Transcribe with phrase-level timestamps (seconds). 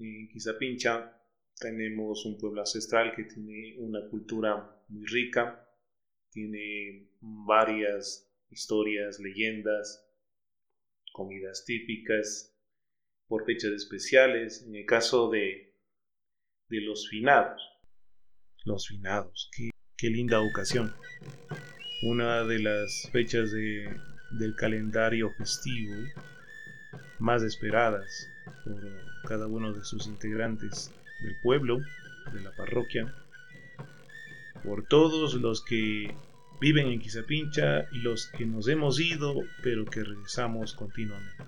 [0.00, 1.22] En Quizapincha
[1.58, 5.66] tenemos un pueblo ancestral que tiene una cultura muy rica,
[6.30, 10.04] tiene varias historias, leyendas,
[11.12, 12.52] comidas típicas,
[13.28, 15.74] por fechas especiales, en el caso de,
[16.68, 17.62] de los finados.
[18.64, 20.92] Los finados, qué, qué linda ocasión.
[22.02, 23.98] Una de las fechas de,
[24.30, 25.94] del calendario festivo
[27.18, 28.30] más esperadas
[28.64, 28.80] por
[29.26, 31.82] cada uno de sus integrantes del pueblo,
[32.32, 33.12] de la parroquia,
[34.62, 36.14] por todos los que
[36.60, 41.44] viven en Quizapincha y los que nos hemos ido pero que regresamos continuamente.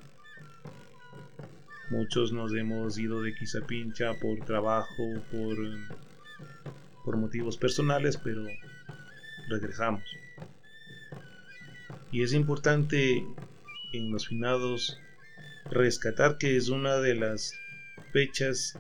[1.91, 5.57] Muchos nos hemos ido de Quizapincha por trabajo, por,
[7.05, 8.45] por motivos personales, pero
[9.49, 10.17] regresamos.
[12.11, 13.25] Y es importante
[13.93, 14.99] en los finados
[15.71, 17.55] rescatar que es una de las
[18.13, 18.79] fechas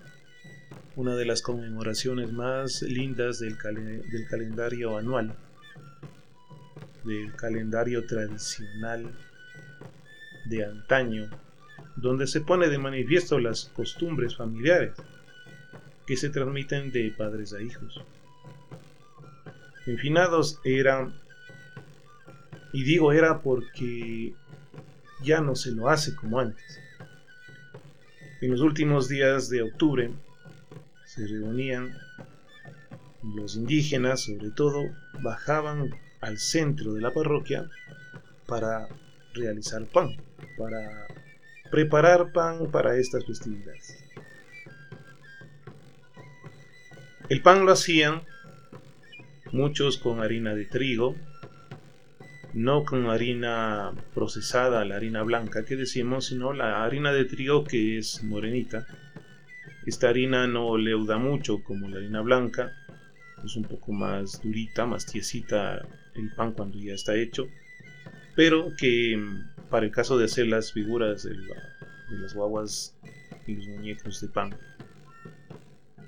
[0.98, 5.32] una de las conmemoraciones más lindas del, del calendario anual,
[7.04, 9.08] del calendario tradicional
[10.46, 11.30] de antaño,
[11.94, 14.92] donde se pone de manifiesto las costumbres familiares
[16.04, 18.00] que se transmiten de padres a hijos.
[19.86, 21.12] Enfinados era,
[22.73, 24.34] y digo era porque
[25.23, 26.80] ya no se lo hace como antes.
[28.40, 30.11] En los últimos días de octubre,
[31.05, 31.96] se reunían
[33.23, 34.84] los indígenas, sobre todo,
[35.20, 35.90] bajaban
[36.20, 37.68] al centro de la parroquia
[38.46, 38.89] para
[39.35, 40.17] realizar pan,
[40.56, 41.08] para
[41.70, 44.05] preparar pan para estas festividades.
[47.29, 48.23] El pan lo hacían
[49.52, 51.14] muchos con harina de trigo,
[52.55, 57.98] no con harina procesada, la harina blanca que decimos, sino la harina de trigo que
[57.98, 58.86] es morenita,
[59.86, 62.73] esta harina no leuda mucho como la harina blanca,
[63.45, 67.47] es un poco más durita, más tiesita el pan cuando ya está hecho,
[68.35, 71.35] pero que mm, para el caso de hacer las figuras de,
[72.11, 72.97] las guaguas
[73.47, 74.55] y los muñecos de pan,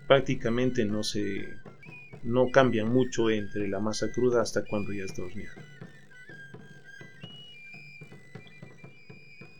[0.07, 1.49] prácticamente no se
[2.23, 5.65] no cambian mucho entre la masa cruda hasta cuando ya está horneada.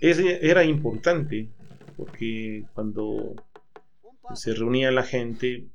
[0.01, 1.51] Era importante
[1.97, 3.35] porque cuando
[4.35, 5.69] se reunía la gente,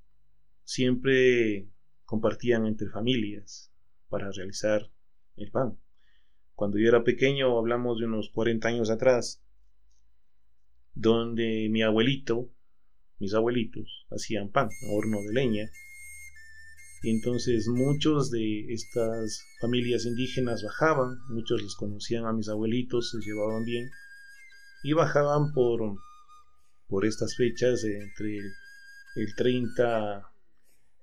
[0.63, 1.68] siempre
[2.06, 3.72] compartían entre familias
[4.09, 4.90] para realizar
[5.36, 5.78] el pan.
[6.56, 9.44] Cuando yo era pequeño, hablamos de unos 40 años atrás,
[10.94, 12.50] donde mi abuelito,
[13.19, 15.69] mis abuelitos, hacían pan horno de leña.
[17.03, 23.19] Y entonces muchos de estas familias indígenas bajaban, muchos les conocían a mis abuelitos, se
[23.19, 23.92] llevaban bien,
[24.85, 25.97] y bajaban por
[26.88, 28.38] por estas fechas entre
[29.16, 30.31] el 30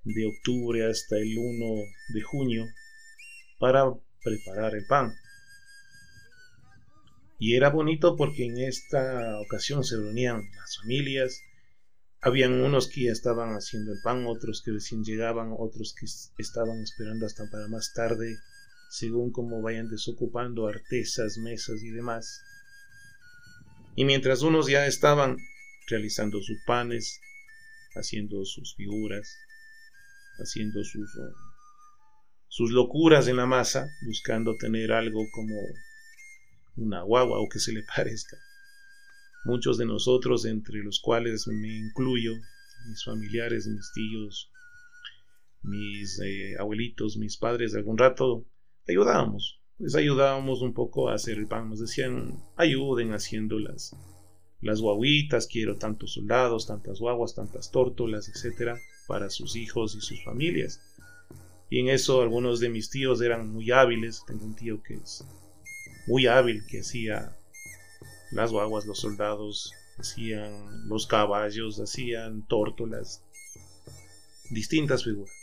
[0.05, 1.83] de octubre hasta el 1
[2.15, 2.65] de junio
[3.59, 3.93] para
[4.23, 5.13] preparar el pan.
[7.41, 11.41] Y era bonito porque en esta ocasión se reunían las familias,
[12.21, 16.07] habían unos que ya estaban haciendo el pan, otros que recién llegaban, otros que
[16.41, 18.37] estaban esperando hasta para más tarde,
[18.91, 22.45] según como vayan desocupando artesas, mesas y demás.
[23.95, 25.37] Y mientras unos ya estaban
[25.89, 27.21] realizando sus panes,
[27.95, 29.37] haciendo sus figuras,
[30.39, 31.35] haciendo sus, uh,
[32.49, 35.55] sus locuras en la masa, buscando tener algo como
[36.77, 38.37] una guagua o que se le parezca.
[39.45, 42.33] Muchos de nosotros, entre los cuales me incluyo,
[42.89, 44.51] mis familiares, mis tíos,
[45.63, 48.47] mis eh, abuelitos, mis padres, de algún rato
[48.89, 49.62] ayudábamos.
[49.83, 51.69] Les ayudábamos un poco a hacer el pan.
[51.69, 53.97] Nos decían, ayuden haciéndolas
[54.61, 60.23] las guaguitas, quiero tantos soldados, tantas guaguas, tantas tórtolas, etcétera, para sus hijos y sus
[60.23, 60.81] familias.
[61.69, 64.23] Y en eso algunos de mis tíos eran muy hábiles.
[64.25, 65.25] Tengo un tío que es
[66.07, 67.37] muy hábil, que hacía
[68.31, 73.25] las guaguas, los soldados, hacían los caballos, hacían tórtolas,
[74.49, 75.35] distintas figuras.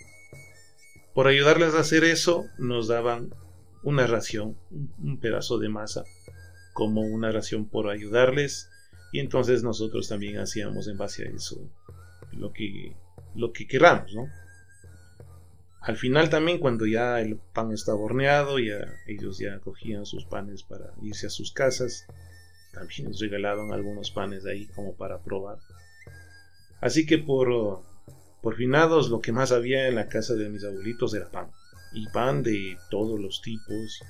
[1.14, 3.34] Por ayudarles a hacer eso, nos daban
[3.84, 4.58] una ración,
[5.02, 6.04] un pedazo de masa,
[6.74, 8.70] como una ración por ayudarles.
[9.12, 11.60] Y entonces nosotros también hacíamos en base a eso
[12.32, 12.96] lo que,
[13.36, 14.30] lo que queramos, ¿no?
[15.82, 20.64] Al final también cuando ya el pan estaba horneado, ya ellos ya cogían sus panes
[20.64, 22.06] para irse a sus casas.
[22.74, 25.58] También nos regalaban algunos panes de ahí como para probar.
[26.82, 27.82] Así que por,
[28.42, 31.50] por finados lo que más había en la casa de mis abuelitos era pan.
[31.92, 34.02] Y pan de todos los tipos,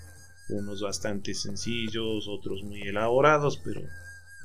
[0.50, 3.82] unos bastante sencillos, otros muy elaborados, pero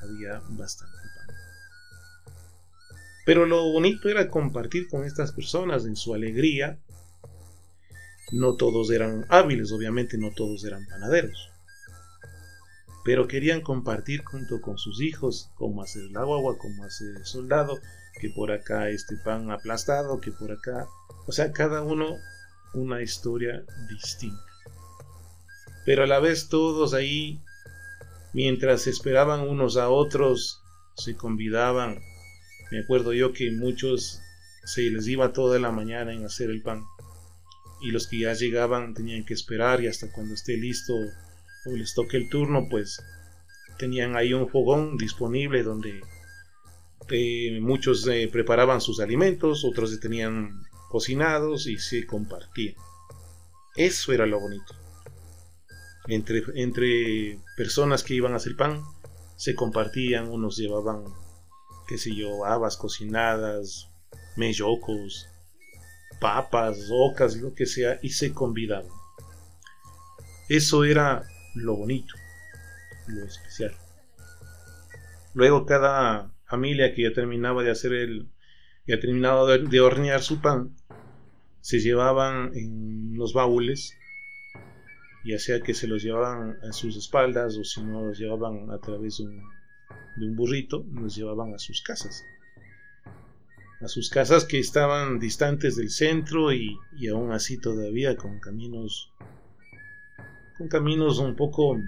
[0.03, 1.37] había bastante pan.
[3.25, 6.79] Pero lo bonito era compartir con estas personas en su alegría.
[8.33, 11.51] No todos eran hábiles, obviamente no todos eran panaderos.
[13.05, 17.79] Pero querían compartir junto con sus hijos cómo hacer la guagua, cómo hacer el soldado,
[18.21, 20.87] que por acá este pan aplastado, que por acá.
[21.27, 22.17] O sea, cada uno
[22.75, 24.43] una historia distinta.
[25.85, 27.41] Pero a la vez todos ahí,
[28.33, 30.61] mientras esperaban unos a otros,
[30.97, 32.01] se convidaban.
[32.71, 34.21] Me acuerdo yo que muchos
[34.65, 36.83] se les iba toda la mañana en hacer el pan.
[37.83, 40.95] Y los que ya llegaban tenían que esperar y hasta cuando esté listo
[41.67, 43.03] o les toque el turno, pues
[43.79, 46.01] tenían ahí un fogón disponible donde
[47.11, 50.63] eh, muchos eh, preparaban sus alimentos, otros tenían
[50.95, 52.77] cocinados y se compartían.
[53.75, 54.77] Eso era lo bonito.
[56.07, 58.81] Entre, entre personas que iban a hacer pan,
[59.35, 61.03] se compartían, unos llevaban,
[61.89, 63.89] qué sé yo, habas cocinadas,
[64.37, 65.27] mellocos,
[66.21, 68.87] papas, ocas, lo que sea, y se convidaban.
[70.49, 71.25] Eso era
[71.57, 72.15] lo bonito,
[73.09, 73.75] lo especial.
[75.33, 78.29] Luego cada familia que ya terminaba de hacer el,
[78.87, 80.77] ya terminado de, hornear su pan,
[81.65, 83.97] se llevaban en los baúles,
[85.25, 88.79] ya sea que se los llevaban a sus espaldas o si no los llevaban a
[88.79, 89.25] través de
[90.27, 92.23] un, burrito, los llevaban a sus casas.
[93.81, 99.11] A sus casas que estaban distantes del centro y, y aún así todavía con caminos
[100.59, 101.81] con caminos un poco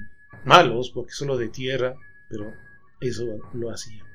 [0.46, 1.96] malos porque solo de tierra,
[2.30, 2.50] pero
[2.98, 4.06] eso lo hacían.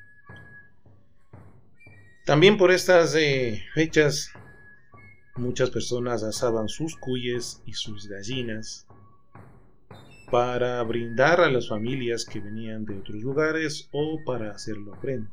[2.25, 4.33] También por estas eh, fechas
[5.35, 8.87] muchas personas asaban sus cuyes y sus gallinas
[10.29, 15.29] para brindar a las familias que venían de otros lugares o para hacerlo ofrenda.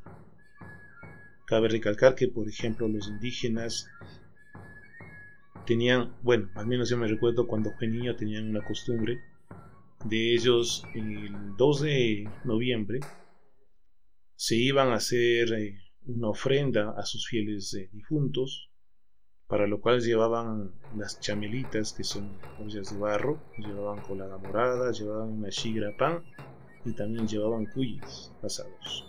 [1.47, 3.89] Cabe recalcar que, por ejemplo, los indígenas
[5.67, 9.23] tenían, bueno, al menos yo me recuerdo cuando fue niño tenían una costumbre
[10.05, 13.01] de ellos el 2 de noviembre
[14.39, 18.68] se iban a hacer eh, una ofrenda a sus fieles eh, difuntos,
[19.49, 22.31] para lo cual llevaban las chamelitas, que son
[22.63, 26.23] ollas de barro, llevaban colada morada, llevaban una shigra pan
[26.85, 29.07] y también llevaban cuyes pasados.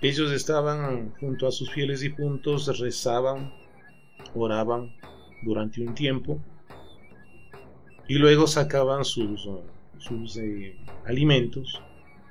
[0.00, 3.52] Ellos estaban junto a sus fieles difuntos, rezaban,
[4.34, 4.96] oraban
[5.42, 6.40] durante un tiempo
[8.08, 9.48] y luego sacaban sus,
[9.98, 11.82] sus eh, alimentos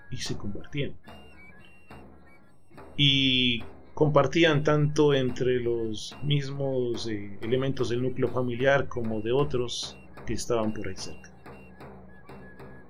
[0.10, 0.96] y se compartían
[2.98, 3.64] y
[3.96, 9.98] compartían tanto entre los mismos eh, elementos del núcleo familiar como de otros
[10.28, 11.34] que estaban por ahí cerca.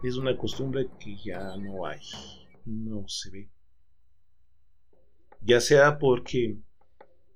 [0.03, 2.00] Es una costumbre que ya no hay,
[2.65, 3.50] no se ve.
[5.41, 6.57] Ya sea porque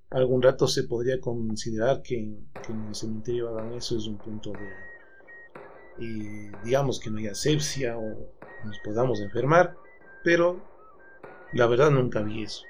[0.10, 4.68] algún rato se podría considerar que, en el cementerio hagan eso es un punto de,
[6.00, 8.34] eh, digamos que no haya asepsia o
[8.66, 9.78] nos podamos enfermar,
[10.24, 10.60] pero
[11.54, 12.64] la verdad nunca vi eso.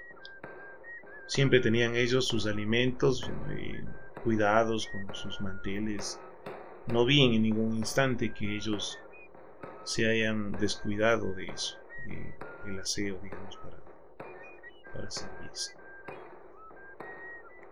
[1.30, 3.86] Siempre tenían ellos sus alimentos eh,
[4.24, 6.20] cuidados con sus manteles.
[6.88, 8.98] No vi en ningún instante que ellos
[9.84, 12.34] se hayan descuidado de eso, de,
[12.66, 13.78] del aseo, digamos, para,
[14.92, 15.76] para servirse.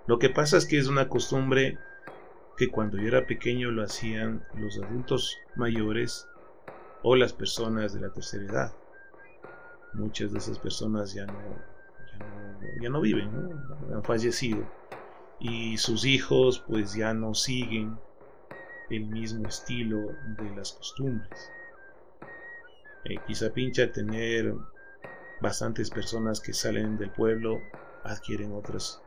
[0.05, 1.79] Lo que pasa es que es una costumbre
[2.57, 6.29] que cuando yo era pequeño lo hacían los adultos mayores
[7.01, 8.73] o las personas de la tercera edad
[9.93, 11.33] muchas de esas personas ya no,
[12.81, 13.29] ya no, viven,
[13.93, 14.63] han fallecido.
[15.39, 17.97] Y sus hijos pues ya no siguen
[18.89, 20.07] el mismo estilo
[20.37, 21.51] de las costumbres.
[23.05, 24.53] Eh, quizá pincha tener
[25.41, 27.61] bastantes personas que salen del pueblo,
[28.03, 29.01] adquieren otras,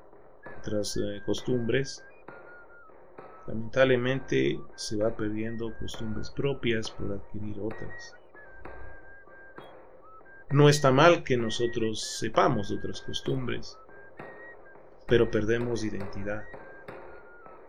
[0.59, 2.05] otras eh, costumbres.
[3.47, 8.15] Lamentablemente se va perdiendo costumbres propias por adquirir otras.
[10.51, 13.79] No está mal que nosotros sepamos de otras costumbres,
[15.07, 16.43] pero perdemos identidad.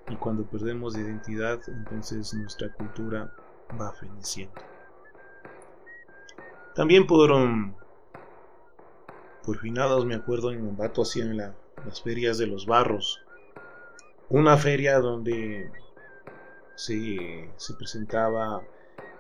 [0.10, 3.32] Y cuando perdemos identidad, entonces nuestra cultura
[3.80, 4.60] va feneciendo.
[6.74, 7.30] También por,
[9.44, 13.22] por finados, me acuerdo en Ambato hacían las ferias de los barros.
[14.30, 15.70] Una feria donde
[16.74, 18.64] se, se presentaba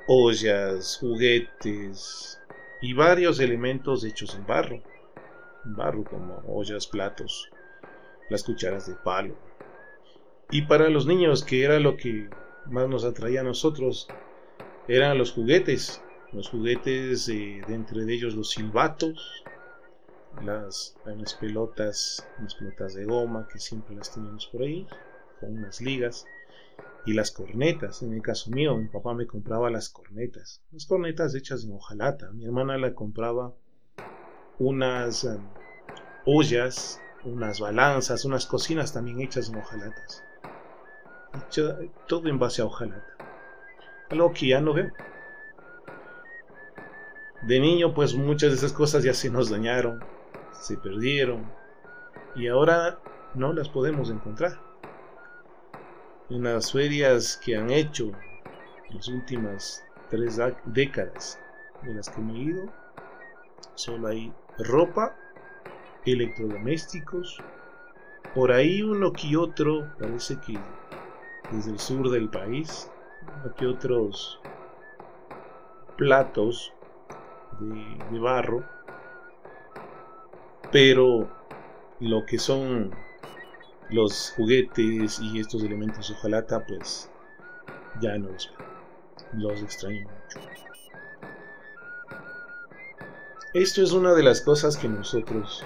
[0.07, 2.40] ollas, juguetes
[2.81, 4.81] y varios elementos hechos en barro.
[5.63, 7.49] barro como ollas, platos,
[8.29, 9.35] las cucharas de palo.
[10.49, 12.29] Y para los niños, que era lo que
[12.65, 14.07] más nos atraía a nosotros,
[14.87, 16.03] eran los juguetes.
[16.33, 19.43] Los juguetes, de entre ellos los silbatos,
[20.43, 20.97] las,
[21.39, 24.87] pelotas, las pelotas de goma que siempre las teníamos por ahí,
[25.39, 26.25] con unas ligas
[27.05, 28.01] y las cornetas.
[28.03, 32.31] En el caso mío, mi papá me compraba las cornetas, las cornetas hechas en hojalata.
[32.31, 33.53] Mi hermana la compraba
[34.59, 35.41] unas um,
[36.25, 40.23] ollas, unas balanzas, unas cocinas también hechas en hojalatas.
[42.07, 43.15] todo en base a hojalata.
[44.09, 44.91] Algo que ya no veo.
[47.43, 50.03] De niño, pues muchas de esas cosas ya se nos dañaron,
[50.51, 51.51] se perdieron
[52.35, 52.99] y ahora
[53.33, 54.70] no las podemos encontrar
[56.31, 58.11] en las ferias que han hecho
[58.89, 61.37] las últimas tres décadas
[61.81, 62.69] de las que me he ido,
[63.75, 65.15] solo hay ropa,
[66.05, 67.37] electrodomésticos,
[68.33, 70.57] por ahí uno que otro, parece que
[71.51, 72.89] desde el sur del país,
[73.57, 74.39] que otros
[75.97, 76.73] platos
[77.59, 78.63] de, de barro,
[80.71, 81.29] pero
[81.99, 82.91] lo que son
[83.91, 87.09] los juguetes y estos elementos de hojalata, pues
[87.99, 88.29] ya no
[89.33, 90.39] los extraño mucho.
[93.53, 95.65] Esto es una de las cosas que nosotros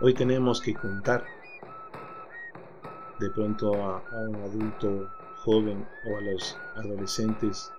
[0.00, 1.24] hoy tenemos que contar.
[3.18, 5.10] De pronto a, a un adulto
[5.44, 7.72] joven o a los adolescentes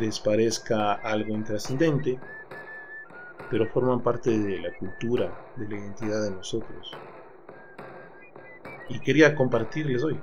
[0.00, 2.18] les parezca algo intrascendente,
[3.50, 6.96] pero forman parte de la cultura, de la identidad de nosotros
[8.90, 10.20] y quería compartirles hoy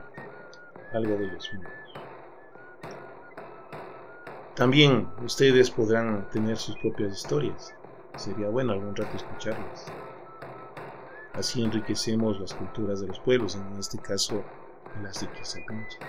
[0.93, 1.71] algo de los míos.
[4.55, 7.73] También ustedes podrán tener sus propias historias.
[8.15, 9.85] Sería bueno algún rato escucharlas.
[11.33, 14.43] Así enriquecemos las culturas de los pueblos, en este caso
[15.03, 15.99] las de.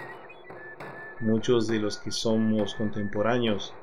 [1.21, 3.75] Muchos de los que somos contemporáneos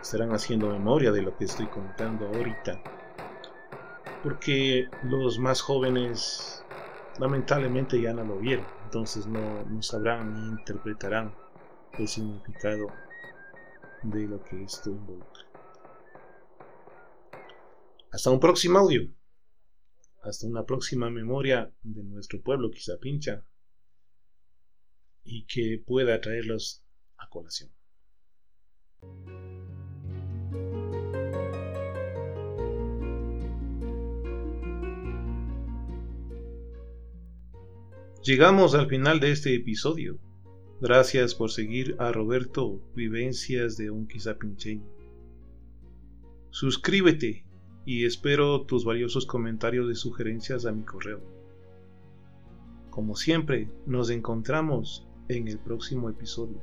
[0.00, 2.80] estarán haciendo memoria de lo que estoy contando ahorita,
[4.22, 6.63] porque los más jóvenes
[7.18, 11.34] lamentablemente ya no lo vieron, entonces no, sabrán ni interpretarán
[11.98, 12.88] el significado
[14.02, 15.44] de lo que esto involucra.
[18.10, 19.08] Hasta un próximo audio.
[20.22, 23.44] Hasta una próxima memoria de nuestro pueblo, quizá pincha,
[25.22, 26.82] y que pueda traerlos
[27.18, 27.70] a colación.
[38.24, 40.18] Llegamos al final de este episodio.
[40.80, 44.88] Gracias por seguir a Roberto Vivencias de un Quizapincheño.
[46.48, 47.44] Suscríbete
[47.84, 51.20] y espero tus valiosos comentarios y sugerencias a mi correo.
[52.88, 56.62] Como siempre, nos encontramos en el próximo episodio.